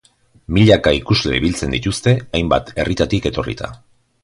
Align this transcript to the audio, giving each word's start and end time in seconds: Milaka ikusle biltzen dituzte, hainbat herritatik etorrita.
Milaka 0.55 0.93
ikusle 0.99 1.41
biltzen 1.43 1.77
dituzte, 1.77 2.15
hainbat 2.39 2.73
herritatik 2.85 3.31
etorrita. 3.33 3.71